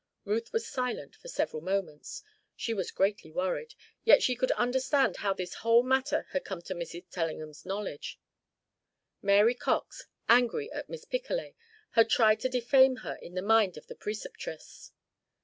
Ruth 0.25 0.51
was 0.51 0.65
silent 0.67 1.15
for 1.15 1.27
several 1.27 1.61
moments. 1.61 2.23
She 2.55 2.73
was 2.73 2.89
greatly 2.89 3.31
worried; 3.31 3.75
yet 4.03 4.23
she 4.23 4.35
could 4.35 4.49
understand 4.53 5.17
how 5.17 5.31
this 5.35 5.53
whole 5.53 5.83
matter 5.83 6.25
had 6.31 6.43
come 6.43 6.59
to 6.63 6.73
Mrs. 6.73 7.07
Tellingham's 7.11 7.67
knowledge. 7.67 8.19
Mary 9.21 9.53
Cox, 9.53 10.07
angry 10.27 10.71
at 10.71 10.89
Miss 10.89 11.05
Picolet, 11.05 11.53
had 11.91 12.09
tried 12.09 12.39
to 12.39 12.49
defame 12.49 12.95
her 13.05 13.19
in 13.21 13.35
the 13.35 13.43
mind 13.43 13.77
of 13.77 13.85
the 13.85 13.95
Preceptress. 13.95 14.91